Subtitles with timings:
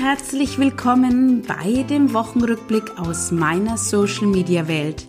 [0.00, 5.06] herzlich willkommen bei dem Wochenrückblick aus meiner Social Media Welt.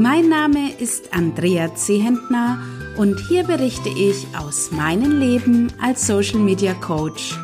[0.00, 2.58] Mein Name ist Andrea Zehentner
[2.96, 7.38] und hier berichte ich aus meinem Leben als Social Media Coach.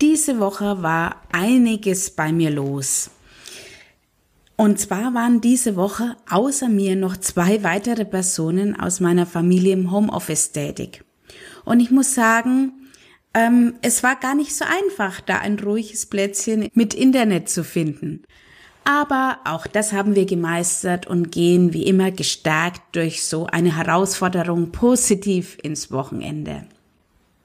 [0.00, 3.10] Diese Woche war einiges bei mir los.
[4.56, 9.90] Und zwar waren diese Woche außer mir noch zwei weitere Personen aus meiner Familie im
[9.90, 11.04] Homeoffice tätig.
[11.66, 12.72] Und ich muss sagen,
[13.36, 18.22] ähm, es war gar nicht so einfach, da ein ruhiges Plätzchen mit Internet zu finden.
[18.84, 24.72] Aber auch das haben wir gemeistert und gehen wie immer gestärkt durch so eine Herausforderung
[24.72, 26.66] positiv ins Wochenende.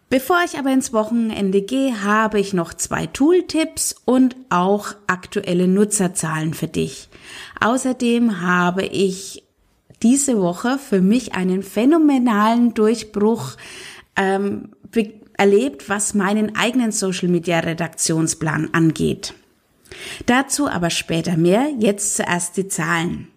[0.10, 6.54] Bevor ich aber ins Wochenende gehe, habe ich noch zwei Tooltips und auch aktuelle Nutzerzahlen
[6.54, 7.10] für dich.
[7.60, 9.44] Außerdem habe ich
[10.04, 13.58] diese Woche für mich einen phänomenalen Durchbruch
[14.16, 14.70] ähm,
[15.42, 19.34] erlebt, was meinen eigenen Social Media Redaktionsplan angeht.
[20.28, 23.28] Dazu aber später mehr, jetzt zuerst die Zahlen.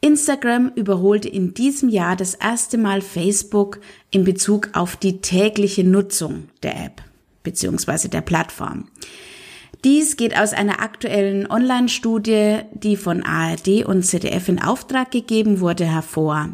[0.00, 3.80] Instagram überholte in diesem Jahr das erste Mal Facebook
[4.12, 7.02] in Bezug auf die tägliche Nutzung der App
[7.42, 8.06] bzw.
[8.06, 8.86] der Plattform.
[9.82, 15.84] Dies geht aus einer aktuellen Online-Studie, die von ARD und ZDF in Auftrag gegeben wurde,
[15.84, 16.50] hervor.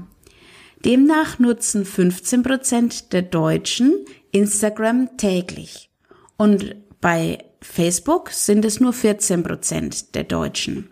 [0.86, 3.92] Demnach nutzen 15 Prozent der Deutschen
[4.32, 5.90] Instagram täglich.
[6.36, 10.90] Und bei Facebook sind es nur 14 Prozent der Deutschen.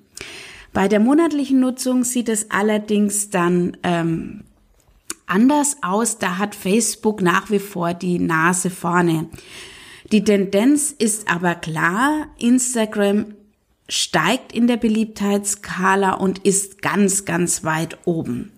[0.73, 4.45] Bei der monatlichen Nutzung sieht es allerdings dann ähm,
[5.27, 6.19] anders aus.
[6.19, 9.29] Da hat Facebook nach wie vor die Nase vorne.
[10.13, 12.27] Die Tendenz ist aber klar.
[12.39, 13.35] Instagram
[13.89, 18.53] steigt in der Beliebtheitsskala und ist ganz, ganz weit oben.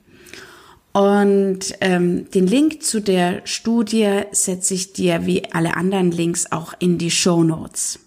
[0.92, 6.75] Und ähm, den Link zu der Studie setze ich dir wie alle anderen Links auch
[6.78, 8.00] in die Show Notes.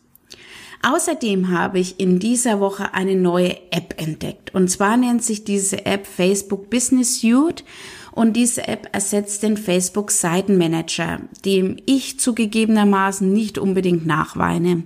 [0.85, 4.53] Außerdem habe ich in dieser Woche eine neue App entdeckt.
[4.53, 7.63] Und zwar nennt sich diese App Facebook Business Suite.
[8.12, 14.84] Und diese App ersetzt den Facebook Seitenmanager, dem ich zugegebenermaßen nicht unbedingt nachweine.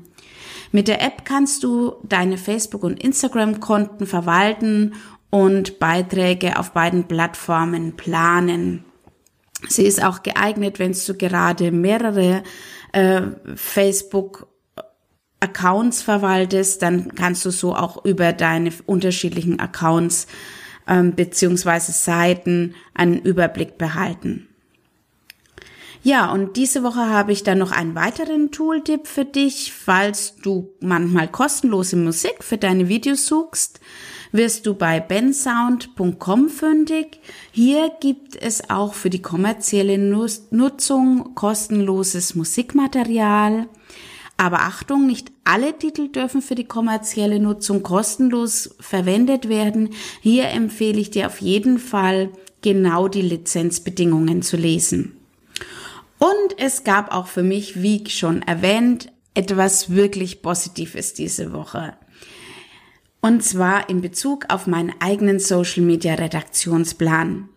[0.72, 4.94] Mit der App kannst du deine Facebook- und Instagram-Konten verwalten
[5.30, 8.86] und Beiträge auf beiden Plattformen planen.
[9.68, 12.44] Sie ist auch geeignet, wenn du gerade mehrere
[12.94, 13.22] äh,
[13.56, 14.48] Facebook
[15.40, 20.28] Accounts verwaltest, dann kannst du so auch über deine unterschiedlichen Accounts
[20.88, 24.48] ähm, beziehungsweise Seiten einen Überblick behalten.
[26.02, 30.70] Ja, und diese Woche habe ich dann noch einen weiteren Tooltip für dich, falls du
[30.80, 33.80] manchmal kostenlose Musik für deine Videos suchst
[34.38, 37.20] wirst du bei bensound.com fündig.
[37.52, 43.68] Hier gibt es auch für die kommerzielle Nutzung kostenloses Musikmaterial.
[44.38, 49.90] Aber Achtung, nicht alle Titel dürfen für die kommerzielle Nutzung kostenlos verwendet werden.
[50.22, 52.30] Hier empfehle ich dir auf jeden Fall
[52.62, 55.18] genau die Lizenzbedingungen zu lesen.
[56.20, 61.94] Und es gab auch für mich, wie schon erwähnt, etwas wirklich Positives diese Woche.
[63.28, 67.50] Und zwar in Bezug auf meinen eigenen Social Media Redaktionsplan.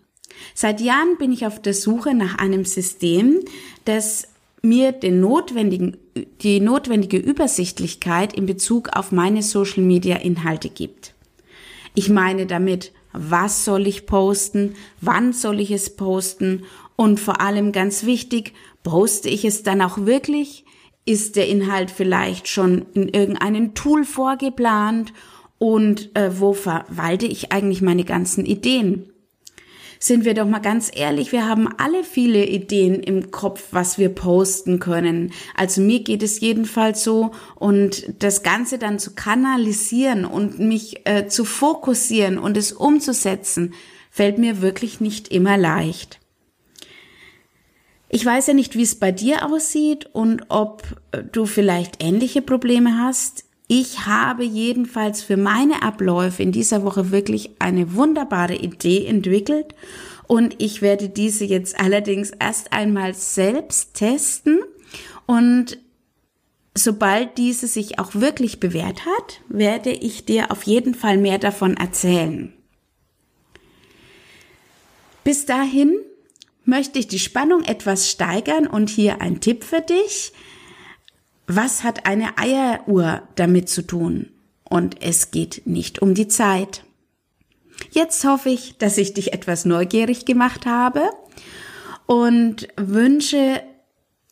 [0.53, 3.39] Seit Jahren bin ich auf der Suche nach einem System,
[3.85, 4.27] das
[4.63, 5.97] mir den notwendigen,
[6.43, 11.15] die notwendige Übersichtlichkeit in Bezug auf meine Social Media Inhalte gibt.
[11.95, 16.65] Ich meine damit, was soll ich posten, wann soll ich es posten
[16.97, 20.65] und vor allem ganz wichtig, poste ich es dann auch wirklich?
[21.05, 25.13] Ist der Inhalt vielleicht schon in irgendeinem Tool vorgeplant
[25.61, 29.13] und äh, wo verwalte ich eigentlich meine ganzen Ideen?
[29.99, 34.09] Sind wir doch mal ganz ehrlich, wir haben alle viele Ideen im Kopf, was wir
[34.09, 35.35] posten können.
[35.55, 41.27] Also mir geht es jedenfalls so und das Ganze dann zu kanalisieren und mich äh,
[41.27, 43.75] zu fokussieren und es umzusetzen,
[44.11, 46.21] fällt mir wirklich nicht immer leicht.
[48.09, 52.41] Ich weiß ja nicht, wie es bei dir aussieht und ob äh, du vielleicht ähnliche
[52.41, 53.45] Probleme hast.
[53.73, 59.77] Ich habe jedenfalls für meine Abläufe in dieser Woche wirklich eine wunderbare Idee entwickelt
[60.27, 64.59] und ich werde diese jetzt allerdings erst einmal selbst testen
[65.25, 65.79] und
[66.75, 71.77] sobald diese sich auch wirklich bewährt hat, werde ich dir auf jeden Fall mehr davon
[71.77, 72.53] erzählen.
[75.23, 75.97] Bis dahin
[76.65, 80.33] möchte ich die Spannung etwas steigern und hier ein Tipp für dich.
[81.53, 84.31] Was hat eine Eieruhr damit zu tun?
[84.63, 86.85] Und es geht nicht um die Zeit.
[87.91, 91.11] Jetzt hoffe ich, dass ich dich etwas neugierig gemacht habe
[92.07, 93.63] und wünsche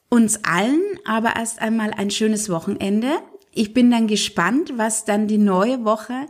[0.08, 3.10] uns allen aber erst einmal ein schönes Wochenende.
[3.52, 6.26] Ich bin dann gespannt, was dann die neue Woche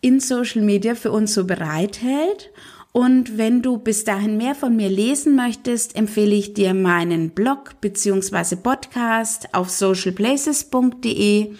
[0.00, 2.50] in Social Media für uns so bereithält.
[2.92, 7.80] Und wenn du bis dahin mehr von mir lesen möchtest, empfehle ich dir meinen Blog
[7.80, 8.56] bzw.
[8.56, 11.54] Podcast auf socialplaces.de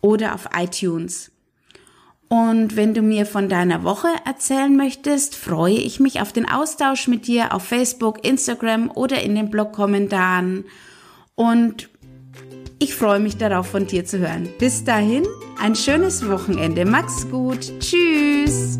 [0.00, 1.30] oder auf iTunes.
[2.28, 7.08] Und wenn du mir von deiner Woche erzählen möchtest, freue ich mich auf den Austausch
[7.08, 10.64] mit dir auf Facebook, Instagram oder in den Blog-Kommentaren.
[11.34, 11.90] Und
[12.78, 14.48] ich freue mich darauf, von dir zu hören.
[14.58, 15.26] Bis dahin,
[15.60, 16.84] ein schönes Wochenende.
[16.84, 17.72] Mach's gut.
[17.80, 18.78] Tschüss.